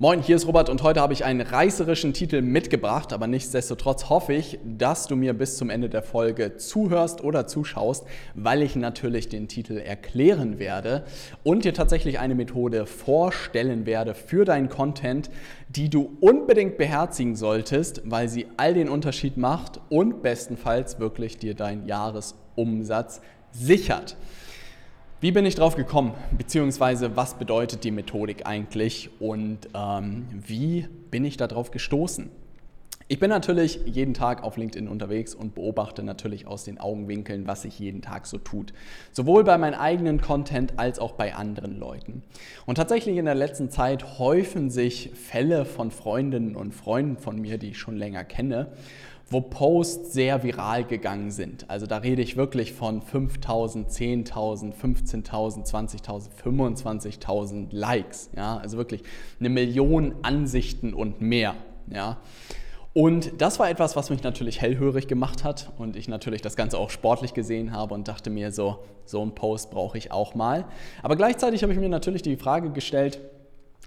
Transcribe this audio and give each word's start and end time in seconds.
Moin, 0.00 0.22
hier 0.22 0.36
ist 0.36 0.46
Robert 0.46 0.68
und 0.68 0.84
heute 0.84 1.00
habe 1.00 1.12
ich 1.12 1.24
einen 1.24 1.40
reißerischen 1.40 2.12
Titel 2.12 2.40
mitgebracht, 2.40 3.12
aber 3.12 3.26
nichtsdestotrotz 3.26 4.08
hoffe 4.08 4.32
ich, 4.32 4.60
dass 4.64 5.08
du 5.08 5.16
mir 5.16 5.32
bis 5.32 5.56
zum 5.56 5.70
Ende 5.70 5.88
der 5.88 6.04
Folge 6.04 6.56
zuhörst 6.56 7.24
oder 7.24 7.48
zuschaust, 7.48 8.06
weil 8.36 8.62
ich 8.62 8.76
natürlich 8.76 9.28
den 9.28 9.48
Titel 9.48 9.76
erklären 9.76 10.60
werde 10.60 11.04
und 11.42 11.64
dir 11.64 11.74
tatsächlich 11.74 12.20
eine 12.20 12.36
Methode 12.36 12.86
vorstellen 12.86 13.86
werde 13.86 14.14
für 14.14 14.44
deinen 14.44 14.68
Content, 14.68 15.30
die 15.68 15.90
du 15.90 16.16
unbedingt 16.20 16.78
beherzigen 16.78 17.34
solltest, 17.34 18.02
weil 18.04 18.28
sie 18.28 18.46
all 18.56 18.74
den 18.74 18.88
Unterschied 18.88 19.36
macht 19.36 19.80
und 19.88 20.22
bestenfalls 20.22 21.00
wirklich 21.00 21.38
dir 21.38 21.54
deinen 21.56 21.88
Jahresumsatz 21.88 23.20
sichert. 23.50 24.16
Wie 25.20 25.32
bin 25.32 25.44
ich 25.44 25.56
drauf 25.56 25.74
gekommen, 25.74 26.14
beziehungsweise 26.30 27.16
was 27.16 27.34
bedeutet 27.34 27.82
die 27.82 27.90
Methodik 27.90 28.46
eigentlich 28.46 29.10
und 29.18 29.58
ähm, 29.74 30.28
wie 30.30 30.86
bin 31.10 31.24
ich 31.24 31.36
darauf 31.36 31.72
gestoßen? 31.72 32.30
Ich 33.08 33.18
bin 33.18 33.28
natürlich 33.28 33.80
jeden 33.84 34.14
Tag 34.14 34.44
auf 34.44 34.56
LinkedIn 34.56 34.86
unterwegs 34.86 35.34
und 35.34 35.56
beobachte 35.56 36.04
natürlich 36.04 36.46
aus 36.46 36.62
den 36.62 36.78
Augenwinkeln, 36.78 37.48
was 37.48 37.62
sich 37.62 37.80
jeden 37.80 38.00
Tag 38.00 38.26
so 38.26 38.38
tut. 38.38 38.72
Sowohl 39.10 39.42
bei 39.42 39.58
meinem 39.58 39.80
eigenen 39.80 40.20
Content 40.20 40.78
als 40.78 41.00
auch 41.00 41.14
bei 41.14 41.34
anderen 41.34 41.80
Leuten. 41.80 42.22
Und 42.64 42.76
tatsächlich 42.76 43.16
in 43.16 43.24
der 43.24 43.34
letzten 43.34 43.70
Zeit 43.70 44.20
häufen 44.20 44.70
sich 44.70 45.10
Fälle 45.14 45.64
von 45.64 45.90
Freundinnen 45.90 46.54
und 46.54 46.74
Freunden 46.74 47.16
von 47.16 47.40
mir, 47.40 47.58
die 47.58 47.70
ich 47.70 47.78
schon 47.78 47.96
länger 47.96 48.22
kenne, 48.22 48.68
wo 49.30 49.40
Posts 49.42 50.12
sehr 50.12 50.42
viral 50.42 50.84
gegangen 50.84 51.30
sind. 51.30 51.68
Also 51.68 51.86
da 51.86 51.98
rede 51.98 52.22
ich 52.22 52.36
wirklich 52.36 52.72
von 52.72 53.02
5.000, 53.02 53.88
10.000, 53.88 54.74
15.000, 54.74 55.70
20.000, 55.70 56.28
25.000 56.42 57.66
Likes. 57.70 58.30
Ja? 58.36 58.56
Also 58.56 58.78
wirklich 58.78 59.02
eine 59.38 59.50
Million 59.50 60.14
Ansichten 60.22 60.94
und 60.94 61.20
mehr. 61.20 61.54
Ja? 61.90 62.18
Und 62.94 63.40
das 63.40 63.58
war 63.58 63.68
etwas, 63.68 63.96
was 63.96 64.08
mich 64.08 64.22
natürlich 64.22 64.62
hellhörig 64.62 65.08
gemacht 65.08 65.44
hat 65.44 65.70
und 65.78 65.94
ich 65.94 66.08
natürlich 66.08 66.40
das 66.40 66.56
Ganze 66.56 66.78
auch 66.78 66.90
sportlich 66.90 67.34
gesehen 67.34 67.72
habe 67.72 67.94
und 67.94 68.08
dachte 68.08 68.30
mir 68.30 68.50
so, 68.50 68.78
so 69.04 69.20
einen 69.20 69.34
Post 69.34 69.70
brauche 69.70 69.98
ich 69.98 70.10
auch 70.10 70.34
mal. 70.34 70.64
Aber 71.02 71.16
gleichzeitig 71.16 71.62
habe 71.62 71.72
ich 71.72 71.78
mir 71.78 71.88
natürlich 71.90 72.22
die 72.22 72.36
Frage 72.36 72.70
gestellt, 72.70 73.20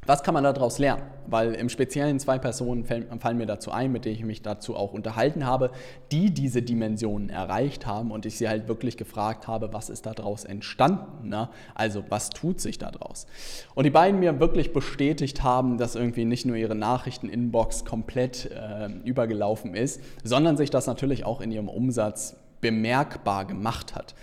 was 0.07 0.23
kann 0.23 0.33
man 0.33 0.43
daraus 0.43 0.79
lernen? 0.79 1.03
Weil 1.27 1.53
im 1.53 1.69
Speziellen 1.69 2.19
zwei 2.19 2.39
Personen 2.39 2.85
fallen 2.85 3.37
mir 3.37 3.45
dazu 3.45 3.71
ein, 3.71 3.91
mit 3.91 4.03
denen 4.03 4.15
ich 4.15 4.25
mich 4.25 4.41
dazu 4.41 4.75
auch 4.75 4.93
unterhalten 4.93 5.45
habe, 5.45 5.69
die 6.11 6.31
diese 6.31 6.63
Dimensionen 6.63 7.29
erreicht 7.29 7.85
haben 7.85 8.09
und 8.09 8.25
ich 8.25 8.37
sie 8.37 8.49
halt 8.49 8.67
wirklich 8.67 8.97
gefragt 8.97 9.47
habe, 9.47 9.73
was 9.73 9.91
ist 9.91 10.07
daraus 10.07 10.43
entstanden? 10.43 11.29
Ne? 11.29 11.49
Also 11.75 12.03
was 12.09 12.31
tut 12.31 12.59
sich 12.59 12.79
daraus? 12.79 13.27
Und 13.75 13.83
die 13.83 13.91
beiden 13.91 14.19
mir 14.19 14.39
wirklich 14.39 14.73
bestätigt 14.73 15.43
haben, 15.43 15.77
dass 15.77 15.95
irgendwie 15.95 16.25
nicht 16.25 16.47
nur 16.47 16.55
ihre 16.55 16.75
Nachrichten-Inbox 16.75 17.85
komplett 17.85 18.49
äh, 18.49 18.87
übergelaufen 19.05 19.75
ist, 19.75 20.01
sondern 20.23 20.57
sich 20.57 20.71
das 20.71 20.87
natürlich 20.87 21.25
auch 21.25 21.41
in 21.41 21.51
ihrem 21.51 21.69
Umsatz 21.69 22.35
bemerkbar 22.59 23.45
gemacht 23.45 23.93
hat 23.93 24.15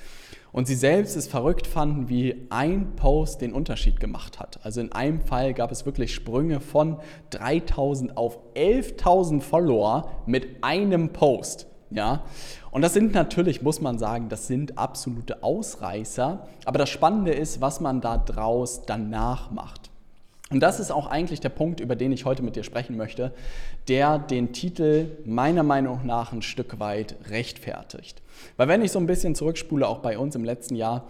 und 0.59 0.67
sie 0.67 0.75
selbst 0.75 1.15
es 1.15 1.29
verrückt 1.29 1.69
fanden, 1.69 2.09
wie 2.09 2.49
ein 2.51 2.97
Post 2.97 3.43
den 3.43 3.53
Unterschied 3.53 4.01
gemacht 4.01 4.41
hat. 4.41 4.59
Also 4.65 4.81
in 4.81 4.91
einem 4.91 5.21
Fall 5.21 5.55
gab 5.55 5.71
es 5.71 5.87
wirklich 5.87 6.13
Sprünge 6.13 6.59
von 6.59 6.99
3000 7.31 8.17
auf 8.17 8.41
11.000 8.57 9.41
Follower 9.41 10.11
mit 10.27 10.65
einem 10.65 11.11
Post. 11.13 11.69
Ja, 11.91 12.25
und 12.73 12.83
das 12.83 12.93
sind 12.93 13.15
natürlich, 13.15 13.63
muss 13.63 13.81
man 13.81 14.01
sagen, 14.01 14.29
das 14.31 14.49
sind 14.49 14.79
absolute 14.79 15.45
Ausreißer. 15.45 16.49
Aber 16.65 16.79
das 16.79 16.91
Spannende 16.91 17.31
ist, 17.31 17.61
was 17.61 17.79
man 17.79 18.01
da 18.01 18.19
draus 18.19 18.83
danach 18.85 19.53
macht. 19.53 19.88
Und 20.51 20.61
das 20.61 20.81
ist 20.81 20.91
auch 20.91 21.07
eigentlich 21.07 21.41
der 21.41 21.51
Punkt, 21.51 21.81
über 21.81 21.95
den 21.95 22.11
ich 22.11 22.25
heute 22.25 22.43
mit 22.43 22.57
dir 22.57 22.65
sprechen 22.65 22.97
möchte, 22.97 23.33
der 23.87 24.19
den 24.19 24.53
Titel 24.53 25.19
meiner 25.25 25.63
Meinung 25.63 26.07
nach 26.07 26.33
ein 26.33 26.41
Stück 26.41 26.81
weit 26.81 27.17
rechtfertigt. 27.29 28.23
Weil 28.57 28.69
wenn 28.69 28.83
ich 28.83 28.93
so 28.93 28.99
ein 28.99 29.07
bisschen 29.07 29.35
zurückspule, 29.35 29.87
auch 29.87 29.99
bei 29.99 30.17
uns 30.19 30.35
im 30.35 30.45
letzten 30.45 30.75
Jahr, 30.75 31.07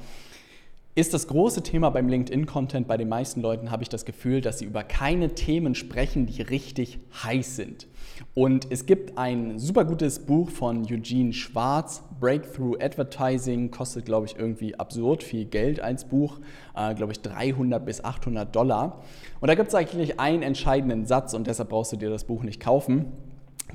ist 0.98 1.14
das 1.14 1.28
große 1.28 1.62
Thema 1.62 1.90
beim 1.90 2.08
LinkedIn-Content 2.08 2.88
bei 2.88 2.96
den 2.96 3.08
meisten 3.08 3.40
Leuten, 3.40 3.70
habe 3.70 3.84
ich 3.84 3.88
das 3.88 4.04
Gefühl, 4.04 4.40
dass 4.40 4.58
sie 4.58 4.64
über 4.64 4.82
keine 4.82 5.28
Themen 5.36 5.76
sprechen, 5.76 6.26
die 6.26 6.42
richtig 6.42 6.98
heiß 7.22 7.54
sind. 7.54 7.86
Und 8.34 8.66
es 8.70 8.84
gibt 8.84 9.16
ein 9.16 9.60
super 9.60 9.84
gutes 9.84 10.18
Buch 10.18 10.50
von 10.50 10.84
Eugene 10.90 11.32
Schwarz, 11.32 12.02
Breakthrough 12.18 12.76
Advertising, 12.80 13.70
kostet, 13.70 14.06
glaube 14.06 14.26
ich, 14.26 14.36
irgendwie 14.36 14.74
absurd 14.74 15.22
viel 15.22 15.44
Geld 15.44 15.78
als 15.78 16.04
Buch, 16.04 16.40
äh, 16.74 16.92
glaube 16.96 17.12
ich, 17.12 17.20
300 17.20 17.86
bis 17.86 18.02
800 18.02 18.52
Dollar. 18.52 19.04
Und 19.38 19.46
da 19.46 19.54
gibt 19.54 19.68
es 19.68 19.76
eigentlich 19.76 20.18
einen 20.18 20.42
entscheidenden 20.42 21.06
Satz 21.06 21.32
und 21.32 21.46
deshalb 21.46 21.68
brauchst 21.68 21.92
du 21.92 21.96
dir 21.96 22.10
das 22.10 22.24
Buch 22.24 22.42
nicht 22.42 22.58
kaufen 22.58 23.12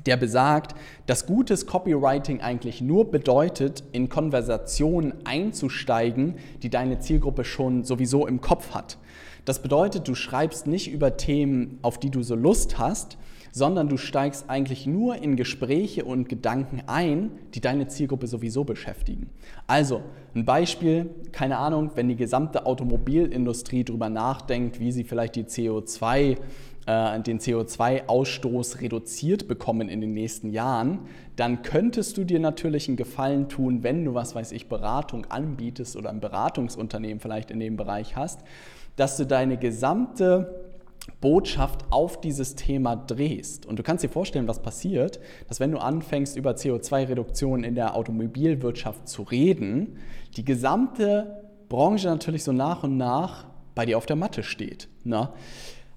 der 0.06 0.16
besagt, 0.16 0.74
dass 1.06 1.26
gutes 1.26 1.66
Copywriting 1.66 2.40
eigentlich 2.40 2.80
nur 2.80 3.10
bedeutet, 3.10 3.84
in 3.92 4.08
Konversationen 4.08 5.14
einzusteigen, 5.24 6.36
die 6.62 6.70
deine 6.70 6.98
Zielgruppe 6.98 7.44
schon 7.44 7.84
sowieso 7.84 8.26
im 8.26 8.40
Kopf 8.40 8.74
hat. 8.74 8.98
Das 9.44 9.60
bedeutet, 9.60 10.08
du 10.08 10.14
schreibst 10.14 10.66
nicht 10.66 10.90
über 10.90 11.16
Themen, 11.16 11.78
auf 11.82 11.98
die 11.98 12.10
du 12.10 12.22
so 12.22 12.34
Lust 12.34 12.78
hast, 12.78 13.18
sondern 13.54 13.88
du 13.88 13.98
steigst 13.98 14.50
eigentlich 14.50 14.84
nur 14.84 15.16
in 15.16 15.36
Gespräche 15.36 16.04
und 16.04 16.28
Gedanken 16.28 16.82
ein, 16.86 17.30
die 17.54 17.60
deine 17.60 17.86
Zielgruppe 17.86 18.26
sowieso 18.26 18.64
beschäftigen. 18.64 19.30
Also 19.68 20.02
ein 20.34 20.44
Beispiel, 20.44 21.10
keine 21.30 21.58
Ahnung, 21.58 21.92
wenn 21.94 22.08
die 22.08 22.16
gesamte 22.16 22.66
Automobilindustrie 22.66 23.84
darüber 23.84 24.08
nachdenkt, 24.08 24.80
wie 24.80 24.90
sie 24.90 25.04
vielleicht 25.04 25.36
die 25.36 25.44
CO2 25.44 26.36
äh, 26.86 27.20
den 27.20 27.38
CO2-Ausstoß 27.38 28.80
reduziert 28.80 29.48
bekommen 29.48 29.88
in 29.88 30.00
den 30.00 30.12
nächsten 30.12 30.50
Jahren, 30.50 31.00
dann 31.36 31.62
könntest 31.62 32.16
du 32.16 32.24
dir 32.24 32.40
natürlich 32.40 32.88
einen 32.88 32.96
Gefallen 32.96 33.48
tun, 33.48 33.82
wenn 33.82 34.04
du, 34.04 34.14
was 34.14 34.34
weiß 34.34 34.52
ich, 34.52 34.68
Beratung 34.68 35.26
anbietest 35.26 35.96
oder 35.96 36.10
ein 36.10 36.20
Beratungsunternehmen 36.20 37.20
vielleicht 37.20 37.50
in 37.50 37.60
dem 37.60 37.76
Bereich 37.76 38.16
hast, 38.16 38.40
dass 38.96 39.16
du 39.16 39.26
deine 39.26 39.56
gesamte 39.56 40.64
Botschaft 41.20 41.84
auf 41.90 42.20
dieses 42.20 42.54
Thema 42.54 42.96
drehst. 42.96 43.66
Und 43.66 43.78
du 43.78 43.82
kannst 43.82 44.04
dir 44.04 44.08
vorstellen, 44.08 44.48
was 44.48 44.62
passiert, 44.62 45.20
dass 45.48 45.60
wenn 45.60 45.72
du 45.72 45.78
anfängst, 45.78 46.36
über 46.36 46.52
CO2-Reduktion 46.52 47.64
in 47.64 47.74
der 47.74 47.94
Automobilwirtschaft 47.94 49.08
zu 49.08 49.22
reden, 49.22 49.98
die 50.36 50.44
gesamte 50.44 51.44
Branche 51.68 52.08
natürlich 52.08 52.44
so 52.44 52.52
nach 52.52 52.84
und 52.84 52.96
nach 52.96 53.46
bei 53.74 53.84
dir 53.86 53.98
auf 53.98 54.06
der 54.06 54.16
Matte 54.16 54.42
steht. 54.42 54.88
Ne? 55.02 55.28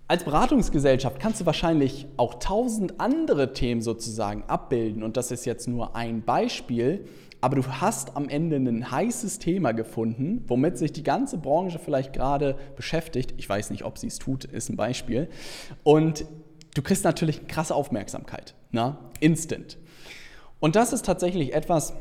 Als 0.09 0.23
Beratungsgesellschaft 0.23 1.19
kannst 1.19 1.41
du 1.41 1.45
wahrscheinlich 1.45 2.07
auch 2.16 2.35
tausend 2.35 3.01
andere 3.01 3.51
Themen 3.51 3.81
sozusagen 3.81 4.44
abbilden 4.47 5.03
und 5.03 5.18
das 5.18 5.31
ist 5.31 5.45
jetzt 5.45 5.68
nur 5.68 5.97
ein 5.97 6.22
Beispiel, 6.22 7.06
aber 7.41 7.57
du 7.57 7.68
hast 7.68 8.16
am 8.16 8.29
Ende 8.29 8.56
ein 8.56 8.90
heißes 8.90 9.40
Thema 9.40 9.73
gefunden, 9.73 10.46
womit 10.47 10.78
sich 10.78 10.94
die 10.94 11.03
ganze 11.03 11.38
Branche 11.38 11.78
vielleicht 11.78 12.13
gerade 12.13 12.57
beschäftigt. 12.78 13.34
Ich 13.35 13.50
weiß 13.50 13.69
nicht, 13.69 13.84
ob 13.84 13.97
sie 13.97 14.07
es 14.07 14.17
tut, 14.17 14.46
ist 14.46 14.69
ein 14.69 14.78
Beispiel. 14.78 15.28
Und 15.84 16.25
du 16.73 16.81
kriegst 16.81 17.03
natürlich 17.03 17.47
krasse 17.47 17.75
Aufmerksamkeit, 17.75 18.56
ne? 18.72 18.97
instant. 19.19 19.78
Und 20.59 20.78
das 20.78 20.94
ist 20.94 21.06
tatsächlich 21.06 21.53
etwas, 21.53 21.94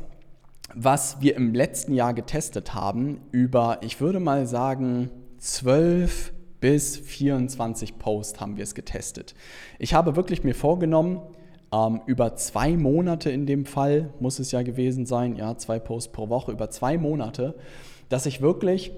was 0.73 1.21
wir 1.21 1.35
im 1.35 1.53
letzten 1.53 1.93
Jahr 1.93 2.13
getestet 2.13 2.73
haben 2.73 3.19
über, 3.31 3.79
ich 3.81 3.99
würde 3.99 4.21
mal 4.21 4.47
sagen, 4.47 5.11
zwölf 5.37 6.31
bis 6.59 6.97
24 6.97 7.97
Posts 7.97 8.39
haben 8.39 8.57
wir 8.57 8.63
es 8.63 8.75
getestet. 8.75 9.35
Ich 9.79 9.93
habe 9.93 10.15
wirklich 10.15 10.43
mir 10.43 10.55
vorgenommen, 10.55 11.21
ähm, 11.71 12.01
über 12.05 12.35
zwei 12.35 12.77
Monate 12.77 13.29
in 13.29 13.45
dem 13.45 13.65
Fall 13.65 14.13
muss 14.19 14.39
es 14.39 14.51
ja 14.51 14.61
gewesen 14.61 15.05
sein, 15.05 15.35
ja, 15.35 15.57
zwei 15.57 15.79
Posts 15.79 16.11
pro 16.11 16.29
Woche, 16.29 16.51
über 16.51 16.69
zwei 16.69 16.97
Monate, 16.97 17.55
dass 18.09 18.25
ich 18.25 18.41
wirklich 18.41 18.91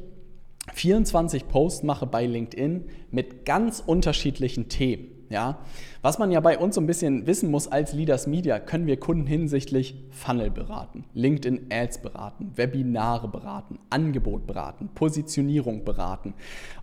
24 0.73 1.47
Posts 1.47 1.83
mache 1.83 2.05
bei 2.05 2.25
LinkedIn 2.25 2.85
mit 3.11 3.45
ganz 3.45 3.83
unterschiedlichen 3.85 4.69
Themen. 4.69 5.18
Ja? 5.29 5.59
Was 6.01 6.17
man 6.17 6.31
ja 6.31 6.39
bei 6.39 6.57
uns 6.57 6.75
so 6.75 6.81
ein 6.81 6.87
bisschen 6.87 7.27
wissen 7.27 7.51
muss 7.51 7.67
als 7.67 7.93
Leaders 7.93 8.25
Media, 8.25 8.59
können 8.59 8.87
wir 8.87 8.99
Kunden 8.99 9.27
hinsichtlich 9.27 9.95
Funnel 10.11 10.49
beraten, 10.49 11.05
LinkedIn 11.13 11.67
Ads 11.71 12.01
beraten, 12.01 12.51
Webinare 12.55 13.27
beraten, 13.27 13.79
Angebot 13.89 14.47
beraten, 14.47 14.89
Positionierung 14.95 15.85
beraten, 15.85 16.33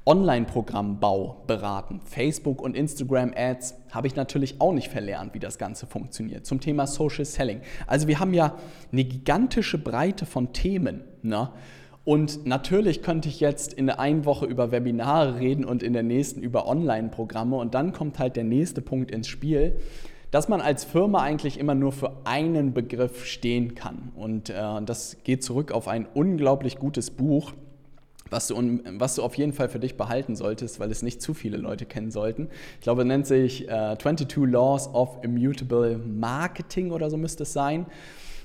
Online-Programmbau 0.04 1.42
beraten, 1.46 2.00
Facebook 2.04 2.62
und 2.62 2.76
Instagram 2.76 3.32
Ads 3.36 3.74
habe 3.90 4.06
ich 4.06 4.14
natürlich 4.14 4.60
auch 4.60 4.72
nicht 4.72 4.88
verlernt, 4.88 5.34
wie 5.34 5.40
das 5.40 5.58
Ganze 5.58 5.86
funktioniert. 5.86 6.46
Zum 6.46 6.60
Thema 6.60 6.86
Social 6.86 7.24
Selling. 7.24 7.60
Also 7.86 8.06
wir 8.06 8.20
haben 8.20 8.34
ja 8.34 8.54
eine 8.92 9.04
gigantische 9.04 9.78
Breite 9.78 10.26
von 10.26 10.52
Themen. 10.52 11.02
Ne? 11.22 11.50
Und 12.06 12.46
natürlich 12.46 13.02
könnte 13.02 13.28
ich 13.28 13.40
jetzt 13.40 13.72
in 13.72 13.86
der 13.86 13.98
einen 13.98 14.24
Woche 14.24 14.46
über 14.46 14.70
Webinare 14.70 15.40
reden 15.40 15.64
und 15.64 15.82
in 15.82 15.92
der 15.92 16.04
nächsten 16.04 16.40
über 16.40 16.68
Online-Programme. 16.68 17.56
Und 17.56 17.74
dann 17.74 17.92
kommt 17.92 18.20
halt 18.20 18.36
der 18.36 18.44
nächste 18.44 18.80
Punkt 18.80 19.10
ins 19.10 19.26
Spiel, 19.26 19.76
dass 20.30 20.48
man 20.48 20.60
als 20.60 20.84
Firma 20.84 21.20
eigentlich 21.20 21.58
immer 21.58 21.74
nur 21.74 21.90
für 21.90 22.12
einen 22.22 22.72
Begriff 22.72 23.26
stehen 23.26 23.74
kann. 23.74 24.12
Und 24.14 24.50
äh, 24.50 24.54
das 24.84 25.16
geht 25.24 25.42
zurück 25.42 25.72
auf 25.72 25.88
ein 25.88 26.06
unglaublich 26.14 26.78
gutes 26.78 27.10
Buch 27.10 27.52
was 28.30 28.48
du, 28.48 28.80
was 28.98 29.14
du 29.14 29.22
auf 29.22 29.36
jeden 29.36 29.52
Fall 29.52 29.68
für 29.68 29.78
dich 29.78 29.96
behalten 29.96 30.34
solltest, 30.34 30.80
weil 30.80 30.90
es 30.90 31.02
nicht 31.02 31.22
zu 31.22 31.32
viele 31.32 31.58
Leute 31.58 31.86
kennen 31.86 32.10
sollten. 32.10 32.48
Ich 32.74 32.80
glaube, 32.80 33.02
es 33.02 33.08
nennt 33.08 33.26
sich 33.26 33.68
äh, 33.68 33.96
22 33.96 34.36
Laws 34.46 34.88
of 34.92 35.18
Immutable 35.22 35.98
Marketing 35.98 36.90
oder 36.90 37.08
so 37.08 37.16
müsste 37.16 37.44
es 37.44 37.52
sein. 37.52 37.86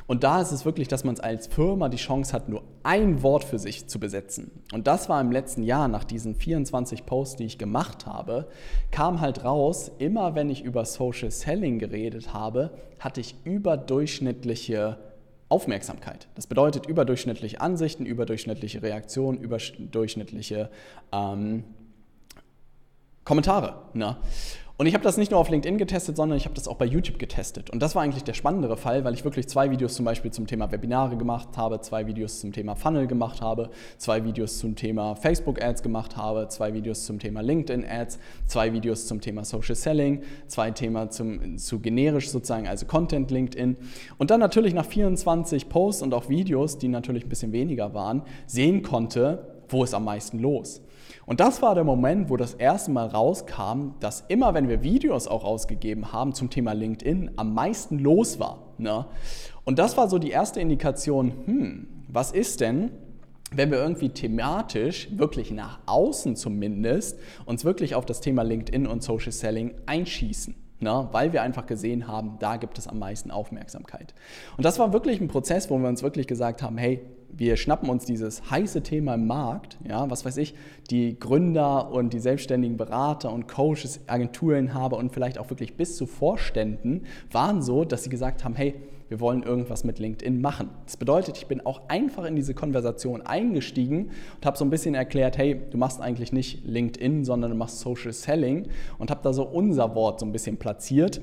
Und 0.07 0.23
da 0.23 0.41
ist 0.41 0.51
es 0.51 0.65
wirklich, 0.65 0.87
dass 0.87 1.03
man 1.03 1.19
als 1.19 1.47
Firma 1.47 1.89
die 1.89 1.97
Chance 1.97 2.33
hat, 2.33 2.49
nur 2.49 2.63
ein 2.83 3.23
Wort 3.23 3.43
für 3.43 3.59
sich 3.59 3.87
zu 3.87 3.99
besetzen. 3.99 4.51
Und 4.73 4.87
das 4.87 5.09
war 5.09 5.21
im 5.21 5.31
letzten 5.31 5.63
Jahr, 5.63 5.87
nach 5.87 6.03
diesen 6.03 6.35
24 6.35 7.05
Posts, 7.05 7.37
die 7.37 7.45
ich 7.45 7.57
gemacht 7.57 8.05
habe, 8.05 8.47
kam 8.91 9.21
halt 9.21 9.43
raus, 9.43 9.91
immer 9.99 10.35
wenn 10.35 10.49
ich 10.49 10.63
über 10.63 10.85
Social 10.85 11.31
Selling 11.31 11.79
geredet 11.79 12.33
habe, 12.33 12.71
hatte 12.99 13.21
ich 13.21 13.35
überdurchschnittliche 13.43 14.97
Aufmerksamkeit. 15.49 16.27
Das 16.35 16.47
bedeutet 16.47 16.85
überdurchschnittliche 16.85 17.59
Ansichten, 17.59 18.05
überdurchschnittliche 18.05 18.81
Reaktionen, 18.81 19.37
überdurchschnittliche 19.37 20.69
ähm, 21.11 21.65
Kommentare. 23.25 23.75
Ne? 23.93 24.15
Und 24.81 24.87
ich 24.87 24.95
habe 24.95 25.03
das 25.03 25.15
nicht 25.15 25.29
nur 25.29 25.39
auf 25.39 25.47
LinkedIn 25.47 25.77
getestet, 25.77 26.17
sondern 26.17 26.39
ich 26.39 26.45
habe 26.45 26.55
das 26.55 26.67
auch 26.67 26.75
bei 26.75 26.85
YouTube 26.85 27.19
getestet. 27.19 27.69
Und 27.69 27.83
das 27.83 27.93
war 27.93 28.01
eigentlich 28.01 28.23
der 28.23 28.33
spannendere 28.33 28.77
Fall, 28.77 29.03
weil 29.03 29.13
ich 29.13 29.23
wirklich 29.23 29.47
zwei 29.47 29.69
Videos 29.69 29.93
zum 29.93 30.05
Beispiel 30.05 30.31
zum 30.31 30.47
Thema 30.47 30.71
Webinare 30.71 31.17
gemacht 31.17 31.49
habe, 31.55 31.81
zwei 31.81 32.07
Videos 32.07 32.39
zum 32.39 32.51
Thema 32.51 32.73
Funnel 32.73 33.05
gemacht 33.05 33.41
habe, 33.41 33.69
zwei 33.99 34.25
Videos 34.25 34.57
zum 34.57 34.75
Thema 34.75 35.15
Facebook 35.15 35.61
Ads 35.63 35.83
gemacht 35.83 36.17
habe, 36.17 36.47
zwei 36.47 36.73
Videos 36.73 37.05
zum 37.05 37.19
Thema 37.19 37.41
LinkedIn 37.41 37.85
Ads, 37.87 38.17
zwei 38.47 38.73
Videos 38.73 39.05
zum 39.05 39.21
Thema 39.21 39.45
Social 39.45 39.75
Selling, 39.75 40.23
zwei 40.47 40.71
Themen 40.71 41.11
zum, 41.11 41.59
zu 41.59 41.79
generisch 41.79 42.31
sozusagen, 42.31 42.67
also 42.67 42.87
Content 42.87 43.29
LinkedIn. 43.29 43.77
Und 44.17 44.31
dann 44.31 44.39
natürlich 44.39 44.73
nach 44.73 44.87
24 44.87 45.69
Posts 45.69 46.01
und 46.01 46.15
auch 46.15 46.27
Videos, 46.27 46.79
die 46.79 46.87
natürlich 46.87 47.25
ein 47.25 47.29
bisschen 47.29 47.51
weniger 47.51 47.93
waren, 47.93 48.23
sehen 48.47 48.81
konnte, 48.81 49.45
wo 49.69 49.83
ist 49.83 49.93
am 49.93 50.05
meisten 50.05 50.39
los. 50.39 50.81
Und 51.25 51.39
das 51.39 51.61
war 51.61 51.75
der 51.75 51.83
Moment, 51.83 52.29
wo 52.29 52.37
das 52.37 52.53
erste 52.53 52.91
Mal 52.91 53.07
rauskam, 53.07 53.91
dass 53.99 54.23
immer, 54.27 54.53
wenn 54.53 54.69
wir 54.69 54.83
Videos 54.83 55.27
auch 55.27 55.43
rausgegeben 55.43 56.11
haben 56.11 56.33
zum 56.33 56.49
Thema 56.49 56.73
LinkedIn, 56.73 57.31
am 57.35 57.53
meisten 57.53 57.99
los 57.99 58.39
war. 58.39 58.73
Ne? 58.77 59.05
Und 59.63 59.79
das 59.79 59.97
war 59.97 60.09
so 60.09 60.17
die 60.17 60.31
erste 60.31 60.59
Indikation, 60.59 61.33
hm, 61.45 61.87
was 62.07 62.31
ist 62.31 62.61
denn, 62.61 62.91
wenn 63.53 63.69
wir 63.69 63.79
irgendwie 63.79 64.09
thematisch, 64.09 65.09
wirklich 65.11 65.51
nach 65.51 65.79
außen 65.85 66.35
zumindest, 66.35 67.19
uns 67.45 67.65
wirklich 67.65 67.95
auf 67.95 68.05
das 68.05 68.21
Thema 68.21 68.43
LinkedIn 68.43 68.87
und 68.87 69.03
Social 69.03 69.31
Selling 69.31 69.73
einschießen? 69.85 70.55
Ne? 70.83 71.09
weil 71.11 71.31
wir 71.31 71.43
einfach 71.43 71.67
gesehen 71.67 72.07
haben, 72.07 72.37
da 72.39 72.57
gibt 72.57 72.79
es 72.79 72.87
am 72.87 72.97
meisten 72.97 73.29
Aufmerksamkeit. 73.29 74.15
Und 74.57 74.65
das 74.65 74.79
war 74.79 74.91
wirklich 74.93 75.21
ein 75.21 75.27
Prozess, 75.27 75.69
wo 75.69 75.77
wir 75.77 75.87
uns 75.87 76.01
wirklich 76.01 76.25
gesagt 76.25 76.63
haben, 76.63 76.75
hey, 76.79 77.01
wir 77.35 77.57
schnappen 77.57 77.89
uns 77.89 78.05
dieses 78.05 78.49
heiße 78.49 78.83
Thema 78.83 79.15
im 79.15 79.27
Markt, 79.27 79.77
ja, 79.87 80.09
was 80.09 80.25
weiß 80.25 80.37
ich, 80.37 80.53
die 80.89 81.17
Gründer 81.19 81.91
und 81.91 82.13
die 82.13 82.19
selbstständigen 82.19 82.77
Berater 82.77 83.31
und 83.31 83.47
Coaches, 83.47 84.01
Agenturinhaber 84.07 84.97
und 84.97 85.11
vielleicht 85.11 85.37
auch 85.37 85.49
wirklich 85.49 85.75
bis 85.77 85.97
zu 85.97 86.05
Vorständen 86.05 87.03
waren 87.31 87.61
so, 87.61 87.85
dass 87.85 88.03
sie 88.03 88.09
gesagt 88.09 88.43
haben, 88.43 88.55
hey, 88.55 88.75
wir 89.11 89.19
wollen 89.19 89.43
irgendwas 89.43 89.83
mit 89.83 89.99
LinkedIn 89.99 90.39
machen. 90.39 90.69
Das 90.85 90.95
bedeutet, 90.95 91.37
ich 91.37 91.47
bin 91.47 91.65
auch 91.65 91.89
einfach 91.89 92.23
in 92.23 92.37
diese 92.37 92.53
Konversation 92.53 93.21
eingestiegen 93.21 94.11
und 94.35 94.45
habe 94.45 94.57
so 94.57 94.63
ein 94.63 94.69
bisschen 94.69 94.95
erklärt, 94.95 95.37
hey, 95.37 95.59
du 95.69 95.77
machst 95.77 95.99
eigentlich 95.99 96.31
nicht 96.31 96.65
LinkedIn, 96.65 97.25
sondern 97.25 97.51
du 97.51 97.57
machst 97.57 97.81
Social 97.81 98.13
Selling 98.13 98.69
und 98.99 99.11
habe 99.11 99.19
da 99.21 99.33
so 99.33 99.43
unser 99.43 99.95
Wort 99.95 100.21
so 100.21 100.25
ein 100.25 100.31
bisschen 100.31 100.55
platziert 100.55 101.19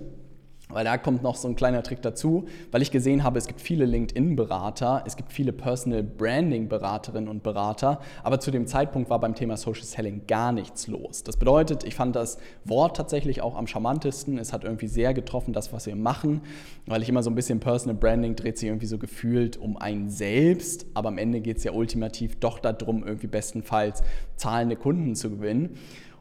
weil 0.70 0.84
da 0.84 0.98
kommt 0.98 1.22
noch 1.22 1.36
so 1.36 1.48
ein 1.48 1.56
kleiner 1.56 1.82
Trick 1.82 2.02
dazu, 2.02 2.46
weil 2.70 2.82
ich 2.82 2.90
gesehen 2.90 3.24
habe, 3.24 3.38
es 3.38 3.46
gibt 3.46 3.60
viele 3.60 3.84
LinkedIn-Berater, 3.84 5.02
es 5.06 5.16
gibt 5.16 5.32
viele 5.32 5.52
Personal 5.52 6.02
Branding-Beraterinnen 6.02 7.28
und 7.28 7.42
Berater, 7.42 8.00
aber 8.22 8.40
zu 8.40 8.50
dem 8.50 8.66
Zeitpunkt 8.66 9.10
war 9.10 9.20
beim 9.20 9.34
Thema 9.34 9.56
Social 9.56 9.84
Selling 9.84 10.26
gar 10.26 10.52
nichts 10.52 10.86
los. 10.86 11.24
Das 11.24 11.36
bedeutet, 11.36 11.84
ich 11.84 11.94
fand 11.94 12.16
das 12.16 12.38
Wort 12.64 12.96
tatsächlich 12.96 13.40
auch 13.40 13.56
am 13.56 13.66
charmantesten. 13.66 14.38
Es 14.38 14.52
hat 14.52 14.64
irgendwie 14.64 14.88
sehr 14.88 15.14
getroffen, 15.14 15.52
das, 15.52 15.72
was 15.72 15.86
wir 15.86 15.96
machen, 15.96 16.42
weil 16.86 17.02
ich 17.02 17.08
immer 17.08 17.22
so 17.22 17.30
ein 17.30 17.34
bisschen 17.34 17.60
Personal 17.60 17.96
Branding 17.96 18.36
dreht 18.36 18.58
sich 18.58 18.68
irgendwie 18.68 18.86
so 18.86 18.98
gefühlt 18.98 19.56
um 19.56 19.76
einen 19.76 20.10
selbst, 20.10 20.86
aber 20.94 21.08
am 21.08 21.18
Ende 21.18 21.40
geht 21.40 21.58
es 21.58 21.64
ja 21.64 21.72
ultimativ 21.72 22.38
doch 22.40 22.58
darum, 22.58 23.04
irgendwie 23.04 23.26
bestenfalls 23.26 24.02
zahlende 24.36 24.76
Kunden 24.76 25.14
zu 25.14 25.30
gewinnen. 25.30 25.76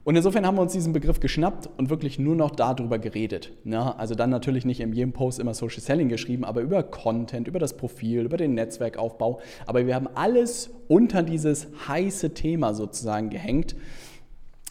Und 0.07 0.15
insofern 0.15 0.47
haben 0.47 0.55
wir 0.55 0.61
uns 0.61 0.71
diesen 0.71 0.93
Begriff 0.93 1.19
geschnappt 1.19 1.67
und 1.77 1.89
wirklich 1.89 2.17
nur 2.17 2.33
noch 2.33 2.51
darüber 2.51 2.97
geredet. 2.97 3.51
Ja, 3.65 3.93
also 3.97 4.15
dann 4.15 4.29
natürlich 4.29 4.63
nicht 4.63 4.79
in 4.79 4.93
jedem 4.93 5.11
Post 5.11 5.37
immer 5.37 5.53
Social 5.53 5.81
Selling 5.81 6.07
geschrieben, 6.07 6.45
aber 6.45 6.61
über 6.61 6.81
Content, 6.81 7.49
über 7.49 7.59
das 7.59 7.75
Profil, 7.75 8.21
über 8.21 8.37
den 8.37 8.53
Netzwerkaufbau. 8.53 9.41
Aber 9.65 9.85
wir 9.85 9.95
haben 9.95 10.07
alles 10.15 10.69
unter 10.87 11.23
dieses 11.23 11.67
heiße 11.89 12.33
Thema 12.33 12.73
sozusagen 12.73 13.29
gehängt, 13.29 13.75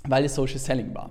weil 0.04 0.24
es 0.24 0.36
Social 0.36 0.58
Selling 0.58 0.94
war. 0.94 1.10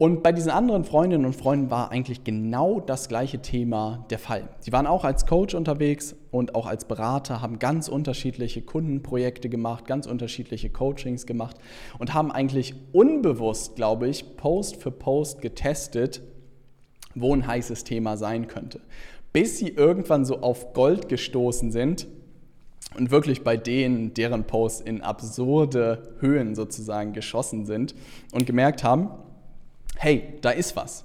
Und 0.00 0.22
bei 0.22 0.32
diesen 0.32 0.50
anderen 0.50 0.84
Freundinnen 0.84 1.26
und 1.26 1.36
Freunden 1.36 1.70
war 1.70 1.90
eigentlich 1.90 2.24
genau 2.24 2.80
das 2.80 3.06
gleiche 3.06 3.42
Thema 3.42 4.06
der 4.08 4.18
Fall. 4.18 4.48
Sie 4.60 4.72
waren 4.72 4.86
auch 4.86 5.04
als 5.04 5.26
Coach 5.26 5.54
unterwegs 5.54 6.16
und 6.30 6.54
auch 6.54 6.64
als 6.64 6.86
Berater, 6.86 7.42
haben 7.42 7.58
ganz 7.58 7.86
unterschiedliche 7.86 8.62
Kundenprojekte 8.62 9.50
gemacht, 9.50 9.84
ganz 9.84 10.06
unterschiedliche 10.06 10.70
Coachings 10.70 11.26
gemacht 11.26 11.58
und 11.98 12.14
haben 12.14 12.32
eigentlich 12.32 12.74
unbewusst, 12.92 13.76
glaube 13.76 14.08
ich, 14.08 14.38
Post 14.38 14.76
für 14.76 14.90
Post 14.90 15.42
getestet, 15.42 16.22
wo 17.14 17.34
ein 17.34 17.46
heißes 17.46 17.84
Thema 17.84 18.16
sein 18.16 18.48
könnte. 18.48 18.80
Bis 19.34 19.58
sie 19.58 19.68
irgendwann 19.68 20.24
so 20.24 20.40
auf 20.40 20.72
Gold 20.72 21.10
gestoßen 21.10 21.72
sind 21.72 22.06
und 22.96 23.10
wirklich 23.10 23.44
bei 23.44 23.58
denen, 23.58 24.14
deren 24.14 24.44
Posts 24.44 24.80
in 24.80 25.02
absurde 25.02 26.14
Höhen 26.20 26.54
sozusagen 26.54 27.12
geschossen 27.12 27.66
sind 27.66 27.94
und 28.32 28.46
gemerkt 28.46 28.82
haben, 28.82 29.10
hey, 30.00 30.32
da 30.40 30.48
ist 30.48 30.76
was. 30.76 31.04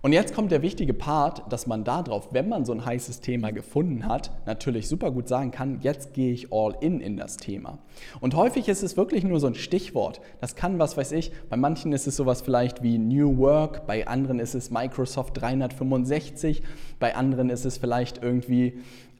Und 0.00 0.12
jetzt 0.12 0.32
kommt 0.32 0.52
der 0.52 0.62
wichtige 0.62 0.94
Part, 0.94 1.52
dass 1.52 1.66
man 1.66 1.82
darauf, 1.82 2.28
wenn 2.32 2.48
man 2.48 2.64
so 2.64 2.72
ein 2.72 2.84
heißes 2.84 3.20
Thema 3.20 3.50
gefunden 3.50 4.06
hat, 4.06 4.30
natürlich 4.46 4.86
super 4.86 5.10
gut 5.10 5.26
sagen 5.26 5.50
kann, 5.50 5.80
jetzt 5.80 6.14
gehe 6.14 6.32
ich 6.32 6.52
all 6.52 6.76
in 6.80 7.00
in 7.00 7.16
das 7.16 7.36
Thema. 7.36 7.78
Und 8.20 8.36
häufig 8.36 8.68
ist 8.68 8.84
es 8.84 8.96
wirklich 8.96 9.24
nur 9.24 9.40
so 9.40 9.48
ein 9.48 9.56
Stichwort. 9.56 10.20
Das 10.40 10.54
kann, 10.54 10.78
was 10.78 10.96
weiß 10.96 11.10
ich, 11.12 11.32
bei 11.50 11.56
manchen 11.56 11.92
ist 11.92 12.06
es 12.06 12.14
sowas 12.14 12.42
vielleicht 12.42 12.80
wie 12.80 12.96
New 12.96 13.38
Work, 13.38 13.88
bei 13.88 14.06
anderen 14.06 14.38
ist 14.38 14.54
es 14.54 14.70
Microsoft 14.70 15.40
365, 15.40 16.62
bei 17.00 17.16
anderen 17.16 17.50
ist 17.50 17.64
es 17.64 17.76
vielleicht 17.76 18.22
irgendwie 18.22 18.78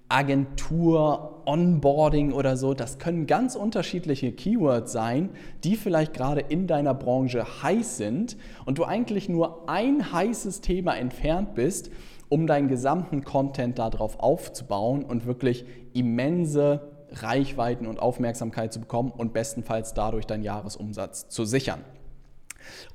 Agentur, 0.09 1.43
Onboarding 1.45 2.33
oder 2.33 2.57
so, 2.57 2.75
das 2.75 2.99
können 2.99 3.27
ganz 3.27 3.55
unterschiedliche 3.55 4.33
Keywords 4.33 4.93
sein, 4.93 5.31
die 5.65 5.77
vielleicht 5.77 6.15
gerade 6.15 6.41
in 6.41 6.67
deiner 6.67 6.95
Branche 6.95 7.63
heiß 7.63 7.97
sind 7.97 8.37
und 8.65 8.79
du 8.79 8.85
eigentlich 8.85 9.29
nur 9.29 9.69
ein 9.69 10.13
heißes 10.13 10.61
Thema 10.61 10.97
entfernt 10.97 11.55
bist, 11.55 11.91
um 12.29 12.47
deinen 12.47 12.69
gesamten 12.69 13.25
Content 13.25 13.79
darauf 13.79 14.21
aufzubauen 14.21 15.05
und 15.05 15.27
wirklich 15.27 15.65
immense 15.95 16.81
Reichweiten 17.11 17.87
und 17.87 18.01
Aufmerksamkeit 18.01 18.73
zu 18.73 18.81
bekommen 18.81 19.11
und 19.11 19.33
bestenfalls 19.33 19.95
dadurch 19.95 20.27
deinen 20.27 20.43
Jahresumsatz 20.43 21.29
zu 21.29 21.45
sichern. 21.45 21.81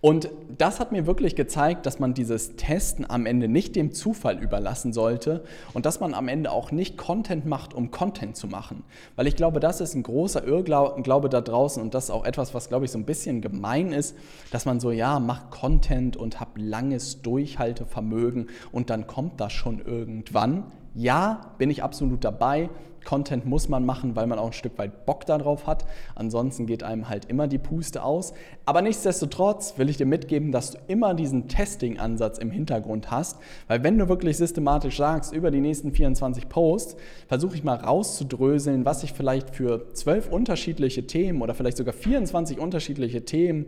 Und 0.01 0.29
das 0.57 0.79
hat 0.79 0.91
mir 0.91 1.05
wirklich 1.07 1.35
gezeigt, 1.35 1.85
dass 1.85 1.99
man 1.99 2.13
dieses 2.13 2.55
Testen 2.55 3.09
am 3.09 3.25
Ende 3.25 3.47
nicht 3.47 3.75
dem 3.75 3.91
Zufall 3.91 4.41
überlassen 4.41 4.93
sollte 4.93 5.43
und 5.73 5.85
dass 5.85 5.99
man 5.99 6.13
am 6.13 6.27
Ende 6.27 6.51
auch 6.51 6.71
nicht 6.71 6.97
Content 6.97 7.45
macht, 7.45 7.73
um 7.73 7.91
Content 7.91 8.35
zu 8.35 8.47
machen. 8.47 8.83
Weil 9.15 9.27
ich 9.27 9.35
glaube, 9.35 9.59
das 9.59 9.81
ist 9.81 9.95
ein 9.95 10.03
großer 10.03 10.43
Irrglaube 10.45 11.29
da 11.29 11.41
draußen 11.41 11.81
und 11.81 11.93
das 11.93 12.05
ist 12.05 12.09
auch 12.11 12.25
etwas, 12.25 12.53
was, 12.53 12.69
glaube 12.69 12.85
ich, 12.85 12.91
so 12.91 12.97
ein 12.97 13.05
bisschen 13.05 13.41
gemein 13.41 13.91
ist, 13.91 14.15
dass 14.51 14.65
man 14.65 14.79
so, 14.79 14.91
ja, 14.91 15.19
mach 15.19 15.49
Content 15.49 16.17
und 16.17 16.39
hab 16.39 16.57
langes 16.57 17.21
Durchhaltevermögen 17.21 18.49
und 18.71 18.89
dann 18.89 19.07
kommt 19.07 19.39
das 19.39 19.53
schon 19.53 19.79
irgendwann. 19.79 20.65
Ja, 20.95 21.53
bin 21.57 21.69
ich 21.69 21.83
absolut 21.83 22.23
dabei. 22.23 22.69
Content 23.03 23.45
muss 23.45 23.69
man 23.69 23.85
machen, 23.85 24.15
weil 24.15 24.27
man 24.27 24.39
auch 24.39 24.47
ein 24.47 24.53
Stück 24.53 24.77
weit 24.77 25.05
Bock 25.05 25.25
darauf 25.25 25.67
hat. 25.67 25.85
Ansonsten 26.15 26.65
geht 26.65 26.83
einem 26.83 27.09
halt 27.09 27.25
immer 27.25 27.47
die 27.47 27.57
Puste 27.57 28.03
aus. 28.03 28.33
Aber 28.65 28.81
nichtsdestotrotz 28.81 29.77
will 29.77 29.89
ich 29.89 29.97
dir 29.97 30.05
mitgeben, 30.05 30.51
dass 30.51 30.71
du 30.71 30.77
immer 30.87 31.13
diesen 31.13 31.47
Testing-Ansatz 31.47 32.37
im 32.37 32.51
Hintergrund 32.51 33.11
hast. 33.11 33.39
Weil 33.67 33.83
wenn 33.83 33.97
du 33.97 34.07
wirklich 34.09 34.37
systematisch 34.37 34.97
sagst, 34.97 35.33
über 35.33 35.51
die 35.51 35.61
nächsten 35.61 35.91
24 35.91 36.49
Posts, 36.49 36.95
versuche 37.27 37.55
ich 37.55 37.63
mal 37.63 37.75
rauszudröseln, 37.75 38.85
was 38.85 39.03
ich 39.03 39.13
vielleicht 39.13 39.55
für 39.55 39.93
zwölf 39.93 40.29
unterschiedliche 40.29 41.05
Themen 41.07 41.41
oder 41.41 41.53
vielleicht 41.53 41.77
sogar 41.77 41.93
24 41.93 42.59
unterschiedliche 42.59 43.25
Themen 43.25 43.65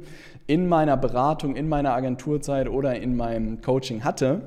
in 0.48 0.68
meiner 0.68 0.98
Beratung, 0.98 1.56
in 1.56 1.68
meiner 1.68 1.94
Agenturzeit 1.94 2.70
oder 2.70 2.96
in 2.96 3.16
meinem 3.16 3.62
Coaching 3.62 4.04
hatte 4.04 4.42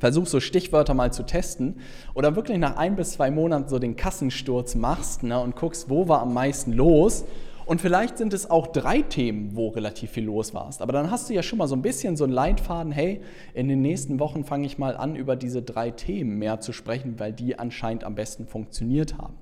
Versuch 0.00 0.26
so 0.26 0.40
Stichwörter 0.40 0.94
mal 0.94 1.12
zu 1.12 1.22
testen 1.22 1.76
oder 2.14 2.34
wirklich 2.34 2.58
nach 2.58 2.76
ein 2.76 2.96
bis 2.96 3.12
zwei 3.12 3.30
Monaten 3.30 3.68
so 3.68 3.78
den 3.78 3.94
Kassensturz 3.94 4.74
machst 4.74 5.22
ne, 5.22 5.38
und 5.38 5.54
guckst, 5.54 5.88
wo 5.88 6.08
war 6.08 6.22
am 6.22 6.34
meisten 6.34 6.72
los 6.72 7.24
Und 7.70 7.80
vielleicht 7.80 8.18
sind 8.18 8.32
es 8.32 8.50
auch 8.50 8.66
drei 8.66 9.02
Themen, 9.02 9.54
wo 9.54 9.68
relativ 9.68 10.10
viel 10.10 10.24
los 10.24 10.54
warst. 10.54 10.82
Aber 10.82 10.92
dann 10.92 11.12
hast 11.12 11.30
du 11.30 11.34
ja 11.34 11.42
schon 11.44 11.56
mal 11.56 11.68
so 11.68 11.76
ein 11.76 11.82
bisschen 11.82 12.16
so 12.16 12.24
einen 12.24 12.32
Leitfaden, 12.32 12.90
hey, 12.90 13.20
in 13.54 13.68
den 13.68 13.80
nächsten 13.80 14.18
Wochen 14.18 14.42
fange 14.42 14.66
ich 14.66 14.76
mal 14.76 14.96
an, 14.96 15.14
über 15.14 15.36
diese 15.36 15.62
drei 15.62 15.92
Themen 15.92 16.36
mehr 16.40 16.58
zu 16.58 16.72
sprechen, 16.72 17.20
weil 17.20 17.32
die 17.32 17.60
anscheinend 17.60 18.02
am 18.02 18.16
besten 18.16 18.48
funktioniert 18.48 19.18
haben. 19.18 19.34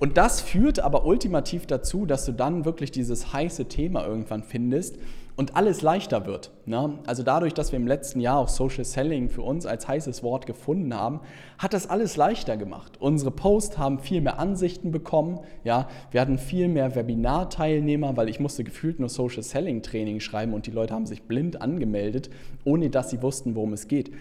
Und 0.00 0.16
das 0.16 0.40
führt 0.40 0.80
aber 0.80 1.06
ultimativ 1.06 1.68
dazu, 1.68 2.06
dass 2.06 2.24
du 2.24 2.32
dann 2.32 2.64
wirklich 2.64 2.90
dieses 2.90 3.32
heiße 3.32 3.66
Thema 3.66 4.04
irgendwann 4.04 4.42
findest 4.42 4.96
und 5.40 5.56
alles 5.56 5.80
leichter 5.80 6.26
wird. 6.26 6.50
Ne? 6.66 6.98
Also 7.06 7.22
dadurch, 7.22 7.54
dass 7.54 7.72
wir 7.72 7.78
im 7.78 7.86
letzten 7.86 8.20
Jahr 8.20 8.36
auch 8.36 8.48
Social 8.48 8.84
Selling 8.84 9.30
für 9.30 9.40
uns 9.40 9.64
als 9.64 9.88
heißes 9.88 10.22
Wort 10.22 10.44
gefunden 10.44 10.92
haben, 10.92 11.20
hat 11.56 11.72
das 11.72 11.88
alles 11.88 12.18
leichter 12.18 12.58
gemacht. 12.58 12.98
Unsere 13.00 13.30
Posts 13.30 13.78
haben 13.78 14.00
viel 14.00 14.20
mehr 14.20 14.38
Ansichten 14.38 14.90
bekommen. 14.90 15.40
Ja? 15.64 15.88
Wir 16.10 16.20
hatten 16.20 16.36
viel 16.36 16.68
mehr 16.68 16.94
Webinar-Teilnehmer, 16.94 18.18
weil 18.18 18.28
ich 18.28 18.38
musste 18.38 18.64
gefühlt 18.64 19.00
nur 19.00 19.08
Social 19.08 19.42
Selling 19.42 19.80
Training 19.80 20.20
schreiben 20.20 20.52
und 20.52 20.66
die 20.66 20.72
Leute 20.72 20.92
haben 20.92 21.06
sich 21.06 21.22
blind 21.22 21.62
angemeldet, 21.62 22.28
ohne 22.64 22.90
dass 22.90 23.08
sie 23.08 23.22
wussten, 23.22 23.54
worum 23.54 23.72
es 23.72 23.88
geht. 23.88 24.12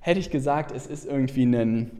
Hätte 0.00 0.20
ich 0.20 0.28
gesagt, 0.28 0.76
es 0.76 0.86
ist 0.86 1.06
irgendwie 1.06 1.44
ein 1.44 1.90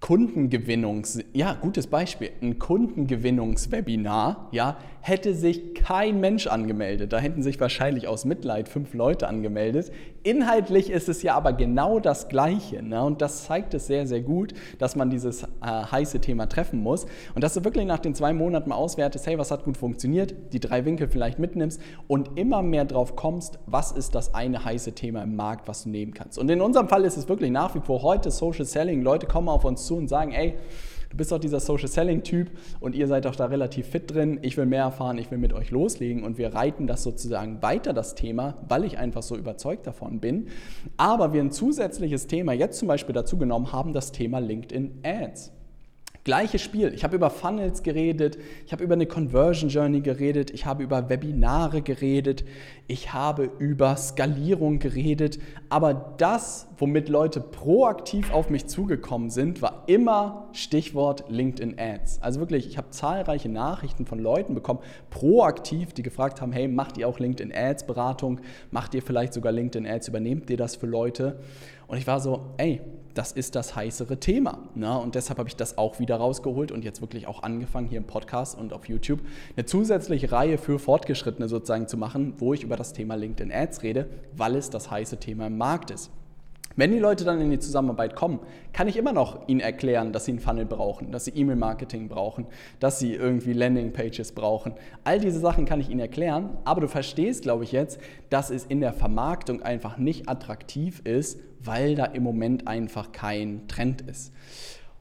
Kundengewinnungs, 0.00 1.20
ja, 1.32 1.54
gutes 1.54 1.86
Beispiel, 1.86 2.30
ein 2.42 2.58
Kundengewinnungswebinar, 2.58 4.48
ja, 4.52 4.76
hätte 5.06 5.34
sich 5.34 5.74
kein 5.74 6.18
Mensch 6.18 6.48
angemeldet. 6.48 7.12
Da 7.12 7.18
hätten 7.18 7.40
sich 7.40 7.60
wahrscheinlich 7.60 8.08
aus 8.08 8.24
Mitleid 8.24 8.68
fünf 8.68 8.92
Leute 8.92 9.28
angemeldet. 9.28 9.92
Inhaltlich 10.24 10.90
ist 10.90 11.08
es 11.08 11.22
ja 11.22 11.36
aber 11.36 11.52
genau 11.52 12.00
das 12.00 12.28
Gleiche. 12.28 12.82
Ne? 12.82 13.00
Und 13.04 13.22
das 13.22 13.44
zeigt 13.44 13.72
es 13.74 13.86
sehr, 13.86 14.08
sehr 14.08 14.20
gut, 14.20 14.52
dass 14.80 14.96
man 14.96 15.08
dieses 15.08 15.44
äh, 15.44 15.46
heiße 15.62 16.20
Thema 16.20 16.48
treffen 16.48 16.80
muss. 16.82 17.06
Und 17.36 17.44
dass 17.44 17.54
du 17.54 17.64
wirklich 17.64 17.86
nach 17.86 18.00
den 18.00 18.16
zwei 18.16 18.32
Monaten 18.32 18.70
mal 18.70 18.74
auswertest, 18.74 19.28
hey, 19.28 19.38
was 19.38 19.52
hat 19.52 19.62
gut 19.64 19.76
funktioniert, 19.76 20.34
die 20.52 20.58
drei 20.58 20.84
Winkel 20.84 21.06
vielleicht 21.06 21.38
mitnimmst 21.38 21.80
und 22.08 22.36
immer 22.36 22.62
mehr 22.62 22.84
drauf 22.84 23.14
kommst, 23.14 23.60
was 23.66 23.92
ist 23.92 24.16
das 24.16 24.34
eine 24.34 24.64
heiße 24.64 24.92
Thema 24.92 25.22
im 25.22 25.36
Markt, 25.36 25.68
was 25.68 25.84
du 25.84 25.90
nehmen 25.90 26.14
kannst. 26.14 26.36
Und 26.36 26.50
in 26.50 26.60
unserem 26.60 26.88
Fall 26.88 27.04
ist 27.04 27.16
es 27.16 27.28
wirklich 27.28 27.52
nach 27.52 27.76
wie 27.76 27.80
vor 27.80 28.02
heute 28.02 28.32
Social 28.32 28.64
Selling. 28.64 29.02
Leute 29.02 29.26
kommen 29.26 29.48
auf 29.48 29.64
uns 29.64 29.86
zu 29.86 29.96
und 29.96 30.08
sagen, 30.08 30.32
ey, 30.32 30.54
du 31.16 31.18
bist 31.18 31.32
doch 31.32 31.38
dieser 31.38 31.60
Social 31.60 31.88
Selling 31.88 32.24
Typ 32.24 32.50
und 32.78 32.94
ihr 32.94 33.06
seid 33.06 33.24
doch 33.24 33.34
da 33.34 33.46
relativ 33.46 33.86
fit 33.86 34.12
drin. 34.12 34.38
Ich 34.42 34.58
will 34.58 34.66
mehr 34.66 34.82
erfahren, 34.82 35.16
ich 35.16 35.30
will 35.30 35.38
mit 35.38 35.54
euch 35.54 35.70
loslegen 35.70 36.22
und 36.22 36.36
wir 36.36 36.54
reiten 36.54 36.86
das 36.86 37.02
sozusagen 37.02 37.62
weiter, 37.62 37.94
das 37.94 38.14
Thema, 38.14 38.58
weil 38.68 38.84
ich 38.84 38.98
einfach 38.98 39.22
so 39.22 39.34
überzeugt 39.34 39.86
davon 39.86 40.20
bin. 40.20 40.48
Aber 40.98 41.32
wir 41.32 41.40
ein 41.40 41.50
zusätzliches 41.50 42.26
Thema 42.26 42.52
jetzt 42.52 42.78
zum 42.78 42.88
Beispiel 42.88 43.14
dazu 43.14 43.38
genommen 43.38 43.72
haben, 43.72 43.94
das 43.94 44.12
Thema 44.12 44.40
LinkedIn 44.40 45.00
Ads. 45.02 45.55
Gleiches 46.26 46.60
Spiel. 46.60 46.92
Ich 46.92 47.04
habe 47.04 47.14
über 47.14 47.30
Funnels 47.30 47.84
geredet, 47.84 48.36
ich 48.66 48.72
habe 48.72 48.82
über 48.82 48.94
eine 48.94 49.06
Conversion 49.06 49.70
Journey 49.70 50.00
geredet, 50.00 50.50
ich 50.50 50.66
habe 50.66 50.82
über 50.82 51.08
Webinare 51.08 51.82
geredet, 51.82 52.44
ich 52.88 53.12
habe 53.12 53.48
über 53.60 53.96
Skalierung 53.96 54.80
geredet. 54.80 55.38
Aber 55.68 56.16
das, 56.18 56.66
womit 56.78 57.08
Leute 57.08 57.40
proaktiv 57.40 58.32
auf 58.32 58.50
mich 58.50 58.66
zugekommen 58.66 59.30
sind, 59.30 59.62
war 59.62 59.84
immer 59.86 60.48
Stichwort 60.50 61.26
LinkedIn 61.28 61.76
Ads. 61.78 62.20
Also 62.22 62.40
wirklich, 62.40 62.66
ich 62.66 62.76
habe 62.76 62.90
zahlreiche 62.90 63.48
Nachrichten 63.48 64.04
von 64.04 64.18
Leuten 64.18 64.56
bekommen, 64.56 64.80
proaktiv, 65.10 65.92
die 65.92 66.02
gefragt 66.02 66.40
haben, 66.40 66.50
hey, 66.50 66.66
macht 66.66 66.98
ihr 66.98 67.06
auch 67.06 67.20
LinkedIn 67.20 67.54
Ads 67.54 67.86
Beratung? 67.86 68.40
Macht 68.72 68.96
ihr 68.96 69.02
vielleicht 69.02 69.32
sogar 69.32 69.52
LinkedIn 69.52 69.86
Ads? 69.86 70.08
Übernehmt 70.08 70.50
ihr 70.50 70.56
das 70.56 70.74
für 70.74 70.86
Leute? 70.86 71.38
Und 71.86 71.98
ich 71.98 72.06
war 72.08 72.18
so, 72.18 72.46
ey, 72.56 72.80
das 73.16 73.32
ist 73.32 73.54
das 73.54 73.74
heißere 73.74 74.18
Thema. 74.20 74.58
Ne? 74.74 74.98
Und 74.98 75.14
deshalb 75.14 75.38
habe 75.38 75.48
ich 75.48 75.56
das 75.56 75.78
auch 75.78 75.98
wieder 75.98 76.16
rausgeholt 76.16 76.70
und 76.70 76.84
jetzt 76.84 77.00
wirklich 77.00 77.26
auch 77.26 77.42
angefangen, 77.42 77.88
hier 77.88 77.98
im 77.98 78.06
Podcast 78.06 78.58
und 78.58 78.72
auf 78.72 78.88
YouTube 78.88 79.20
eine 79.56 79.64
zusätzliche 79.64 80.30
Reihe 80.32 80.58
für 80.58 80.78
Fortgeschrittene 80.78 81.48
sozusagen 81.48 81.88
zu 81.88 81.96
machen, 81.96 82.34
wo 82.38 82.52
ich 82.52 82.62
über 82.62 82.76
das 82.76 82.92
Thema 82.92 83.14
LinkedIn 83.14 83.52
Ads 83.52 83.82
rede, 83.82 84.08
weil 84.36 84.56
es 84.56 84.70
das 84.70 84.90
heiße 84.90 85.18
Thema 85.18 85.46
im 85.46 85.56
Markt 85.56 85.90
ist. 85.90 86.10
Wenn 86.78 86.92
die 86.92 86.98
Leute 86.98 87.24
dann 87.24 87.40
in 87.40 87.50
die 87.50 87.58
Zusammenarbeit 87.58 88.14
kommen, 88.14 88.40
kann 88.74 88.86
ich 88.86 88.98
immer 88.98 89.14
noch 89.14 89.48
ihnen 89.48 89.60
erklären, 89.60 90.12
dass 90.12 90.26
sie 90.26 90.32
einen 90.32 90.40
Funnel 90.40 90.66
brauchen, 90.66 91.10
dass 91.10 91.24
sie 91.24 91.30
E-Mail-Marketing 91.30 92.08
brauchen, 92.08 92.46
dass 92.80 92.98
sie 92.98 93.14
irgendwie 93.14 93.54
Landing-Pages 93.54 94.32
brauchen. 94.32 94.74
All 95.02 95.18
diese 95.18 95.40
Sachen 95.40 95.64
kann 95.64 95.80
ich 95.80 95.88
ihnen 95.88 96.00
erklären, 96.00 96.58
aber 96.64 96.82
du 96.82 96.88
verstehst, 96.88 97.42
glaube 97.42 97.64
ich, 97.64 97.72
jetzt, 97.72 97.98
dass 98.28 98.50
es 98.50 98.66
in 98.66 98.82
der 98.82 98.92
Vermarktung 98.92 99.62
einfach 99.62 99.96
nicht 99.96 100.28
attraktiv 100.28 101.00
ist, 101.04 101.40
weil 101.60 101.94
da 101.94 102.04
im 102.04 102.22
Moment 102.22 102.68
einfach 102.68 103.10
kein 103.10 103.66
Trend 103.68 104.02
ist. 104.02 104.34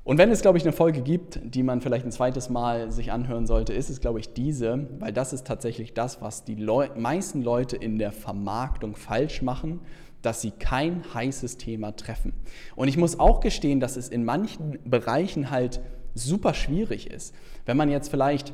Und 0.06 0.20
wenn 0.20 0.30
es, 0.30 0.44
glaube 0.44 0.60
ich, 0.60 0.64
eine 0.64 0.72
Folge 0.72 1.02
gibt, 1.02 1.40
die 1.44 1.64
man 1.64 1.82
vielleicht 1.82 2.06
ein 2.06 2.12
zweites 2.12 2.50
Mal 2.50 2.92
sich 2.92 3.12
anhören 3.12 3.48
sollte, 3.48 3.74
ist 3.74 3.90
es, 3.90 4.00
glaube 4.00 4.20
ich, 4.20 4.34
diese, 4.34 4.88
weil 5.00 5.12
das 5.12 5.34
ist 5.34 5.48
tatsächlich 5.48 5.96
das, 5.96 6.22
was 6.22 6.46
die 6.46 6.54
Leu 6.54 6.88
meisten 6.96 7.42
Leute 7.42 7.76
in 7.76 7.98
der 7.98 8.12
Vermarktung 8.12 8.96
falsch 8.96 9.42
machen 9.42 9.80
dass 10.26 10.42
sie 10.42 10.52
kein 10.52 11.04
heißes 11.14 11.58
Thema 11.58 11.96
treffen. 11.96 12.34
Und 12.76 12.88
ich 12.88 12.98
muss 12.98 13.20
auch 13.20 13.40
gestehen, 13.40 13.80
dass 13.80 13.96
es 13.96 14.10
in 14.10 14.26
manchen 14.26 14.80
Bereichen 14.84 15.52
halt 15.52 15.80
super 16.14 16.54
schwierig 16.54 17.12
ist. 17.12 17.36
Wenn 17.66 17.78
man 17.78 17.90
jetzt 17.90 18.10
vielleicht, 18.10 18.54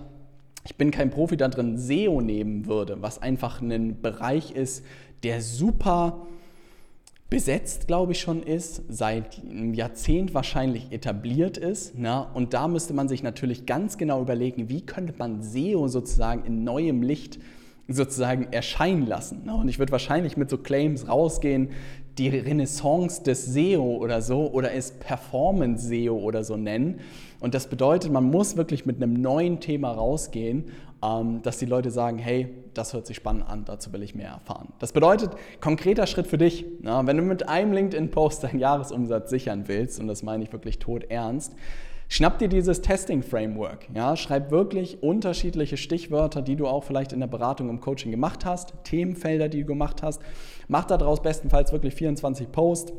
ich 0.66 0.76
bin 0.76 0.92
kein 0.92 1.10
Profi 1.10 1.38
da 1.38 1.48
drin, 1.48 1.78
SEO 1.78 2.22
nehmen 2.22 2.66
würde, 2.66 3.02
was 3.02 3.22
einfach 3.22 3.62
ein 3.62 4.02
Bereich 4.02 4.52
ist, 4.52 4.84
der 5.24 5.42
super 5.42 6.28
besetzt, 7.30 7.88
glaube 7.88 8.12
ich, 8.12 8.20
schon 8.20 8.44
ist, 8.44 8.84
seit 8.90 9.40
einem 9.40 9.74
Jahrzehnt 9.74 10.34
wahrscheinlich 10.34 10.92
etabliert 10.92 11.58
ist. 11.58 11.98
Ne? 11.98 12.28
Und 12.34 12.54
da 12.54 12.68
müsste 12.68 12.94
man 12.94 13.08
sich 13.08 13.24
natürlich 13.24 13.66
ganz 13.66 13.98
genau 13.98 14.22
überlegen, 14.22 14.68
wie 14.68 14.82
könnte 14.82 15.14
man 15.18 15.42
SEO 15.42 15.88
sozusagen 15.88 16.44
in 16.44 16.66
neuem 16.66 17.02
Licht 17.02 17.40
sozusagen 17.94 18.48
erscheinen 18.52 19.06
lassen. 19.08 19.46
Ne? 19.46 19.56
Und 19.56 19.68
ich 19.68 19.80
würde 19.80 19.92
wahrscheinlich 19.92 20.38
mit 20.38 20.50
so 20.50 20.58
Claims 20.58 21.08
rausgehen, 21.08 21.70
die 22.18 22.30
Renaissance 22.30 23.24
des 23.24 23.46
SEO 23.46 23.98
oder 23.98 24.22
so 24.22 24.52
oder 24.52 24.74
es 24.74 24.92
Performance 24.92 25.88
SEO 25.88 26.16
oder 26.18 26.44
so 26.44 26.58
nennen. 26.58 27.00
Und 27.40 27.54
das 27.54 27.68
bedeutet, 27.68 28.12
man 28.12 28.26
muss 28.26 28.58
wirklich 28.58 28.86
mit 28.86 28.98
einem 28.98 29.14
neuen 29.14 29.60
Thema 29.60 29.92
rausgehen, 29.92 30.66
ähm, 31.04 31.42
dass 31.42 31.58
die 31.58 31.66
Leute 31.66 31.90
sagen, 31.90 32.18
hey, 32.18 32.50
das 32.74 32.94
hört 32.94 33.08
sich 33.08 33.18
spannend 33.18 33.48
an, 33.48 33.66
dazu 33.66 33.92
will 33.92 34.04
ich 34.04 34.16
mehr 34.16 34.30
erfahren. 34.30 34.70
Das 34.80 34.94
bedeutet, 34.94 35.32
konkreter 35.60 36.06
Schritt 36.06 36.28
für 36.28 36.38
dich, 36.38 36.66
wenn 36.82 37.18
du 37.18 37.24
mit 37.24 37.50
einem 37.50 37.74
LinkedIn-Post 37.74 38.44
deinen 38.44 38.60
Jahresumsatz 38.60 39.30
sichern 39.30 39.64
willst, 39.68 40.00
und 40.00 40.08
das 40.08 40.24
meine 40.24 40.44
ich 40.44 40.54
wirklich 40.54 40.80
tot 40.80 41.04
ernst, 41.10 41.54
Schnapp 42.14 42.40
dir 42.40 42.50
dieses 42.50 42.82
Testing-Framework. 42.82 43.88
Ja? 43.96 44.18
Schreib 44.18 44.52
wirklich 44.52 45.02
unterschiedliche 45.02 45.78
Stichwörter, 45.78 46.42
die 46.42 46.58
du 46.58 46.68
auch 46.68 46.84
vielleicht 46.84 47.14
in 47.14 47.22
der 47.22 47.28
Beratung 47.28 47.70
im 47.70 47.80
Coaching 47.80 48.12
gemacht 48.12 48.44
hast, 48.44 48.74
Themenfelder, 48.84 49.48
die 49.48 49.62
du 49.62 49.68
gemacht 49.68 50.04
hast. 50.04 50.22
Mach 50.68 50.84
daraus 50.84 51.22
bestenfalls 51.22 51.72
wirklich 51.72 51.96
24 51.96 52.52
Posts. 52.52 52.92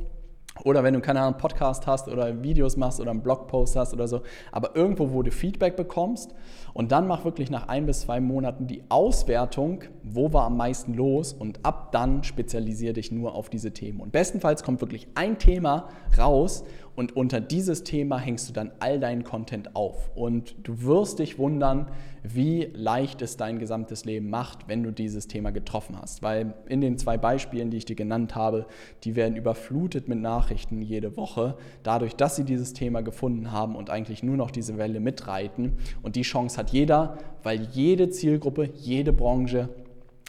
Oder 0.64 0.83
wenn 0.83 0.95
du 0.95 1.00
keine 1.00 1.21
Ahnung, 1.21 1.38
Podcast 1.38 1.87
hast 1.87 2.09
oder 2.09 2.42
Videos 2.42 2.76
machst 2.76 3.00
oder 3.00 3.11
einen 3.11 3.23
Blogpost 3.23 3.75
hast 3.75 3.95
oder 3.95 4.07
so, 4.07 4.23
aber 4.50 4.76
irgendwo, 4.76 5.12
wo 5.12 5.23
du 5.23 5.31
Feedback 5.31 5.76
bekommst 5.76 6.35
und 6.75 6.92
dann 6.92 7.07
mach 7.07 7.25
wirklich 7.25 7.50
nach 7.50 7.69
ein 7.69 7.87
bis 7.87 8.02
zwei 8.02 8.21
Monaten 8.21 8.66
die 8.66 8.83
Auswertung, 8.90 9.85
wo 10.02 10.33
war 10.33 10.45
am 10.45 10.59
meisten 10.59 10.92
los 10.95 11.33
und 11.33 11.64
ab 11.64 11.90
dann 11.92 12.23
spezialisiere 12.23 12.92
dich 12.92 13.12
nur 13.12 13.35
auf 13.35 13.49
diese 13.49 13.73
Themen. 13.73 14.00
Und 14.00 14.12
bestenfalls 14.12 14.62
kommt 14.62 14.83
wirklich 14.83 15.09
ein 15.14 15.38
Thema 15.38 15.88
raus 16.19 16.64
und 16.95 17.17
unter 17.17 17.41
dieses 17.41 17.85
Thema 17.85 18.19
hängst 18.19 18.49
du 18.49 18.53
dann 18.53 18.71
all 18.79 19.01
deinen 19.01 19.25
Content 19.25 19.75
auf. 19.75 20.11
Und 20.15 20.55
du 20.63 20.83
wirst 20.83 21.21
dich 21.21 21.39
wundern, 21.39 21.89
wie 22.23 22.71
leicht 22.75 23.23
es 23.23 23.39
dein 23.39 23.59
gesamtes 23.59 24.05
Leben 24.05 24.29
macht, 24.29 24.69
wenn 24.69 24.83
du 24.83 24.93
dieses 24.93 25.27
Thema 25.27 25.53
getroffen 25.53 25.97
hast. 26.01 26.23
Weil 26.23 26.53
in 26.69 26.83
den 26.83 26.99
zwei 26.99 27.17
Beispielen, 27.17 27.71
die 27.71 27.79
ich 27.79 27.87
dir 27.87 27.97
genannt 27.97 28.35
habe, 28.35 28.67
die 29.05 29.17
werden 29.17 29.37
überflutet 29.37 30.07
mit 30.07 30.21
Nachrichten 30.21 30.83
jede 30.83 31.17
Woche, 31.17 31.57
dadurch, 31.83 32.15
dass 32.15 32.37
sie 32.37 32.45
dieses 32.45 32.75
Thema 32.75 33.01
gefunden 33.01 33.53
haben 33.53 33.75
und 33.75 33.89
eigentlich 33.89 34.23
nur 34.23 34.37
noch 34.37 34.51
diese 34.51 34.77
Welle 34.77 35.01
mitreiten. 35.01 35.73
Und 36.03 36.15
die 36.17 36.23
Chance 36.23 36.59
hat 36.59 36.71
jeder, 36.71 37.17
weil 37.43 37.69
jede 37.73 38.11
Zielgruppe, 38.11 38.69
jede 38.75 39.15
Branche 39.15 39.71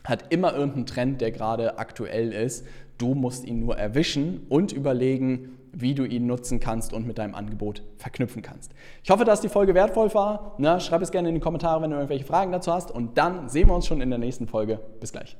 hat 0.05 0.31
immer 0.33 0.53
irgendeinen 0.53 0.85
Trend, 0.85 1.21
der 1.21 1.31
gerade 1.31 1.77
aktuell 1.77 2.31
ist. 2.31 2.65
Du 2.97 3.15
musst 3.15 3.45
ihn 3.45 3.59
nur 3.59 3.77
erwischen 3.77 4.41
und 4.49 4.71
überlegen, 4.71 5.57
wie 5.73 5.95
du 5.95 6.05
ihn 6.05 6.25
nutzen 6.27 6.59
kannst 6.59 6.93
und 6.93 7.05
mit 7.05 7.17
deinem 7.17 7.35
Angebot 7.35 7.83
verknüpfen 7.97 8.41
kannst. 8.41 8.71
Ich 9.03 9.09
hoffe, 9.09 9.25
dass 9.25 9.41
die 9.41 9.49
Folge 9.49 9.73
wertvoll 9.73 10.13
war. 10.13 10.53
Na, 10.57 10.79
schreib 10.79 11.01
es 11.01 11.11
gerne 11.11 11.29
in 11.29 11.35
die 11.35 11.41
Kommentare, 11.41 11.81
wenn 11.81 11.89
du 11.89 11.97
irgendwelche 11.97 12.25
Fragen 12.25 12.51
dazu 12.51 12.71
hast. 12.71 12.91
Und 12.91 13.17
dann 13.17 13.49
sehen 13.49 13.67
wir 13.67 13.75
uns 13.75 13.87
schon 13.87 14.01
in 14.01 14.09
der 14.09 14.19
nächsten 14.19 14.47
Folge. 14.47 14.79
Bis 14.99 15.11
gleich. 15.11 15.35